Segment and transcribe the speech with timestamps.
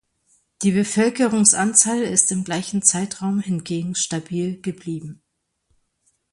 [0.63, 5.21] Die Bevölkerungsanzahl ist im gleichen Zeitraum hingegen stabil geblieben.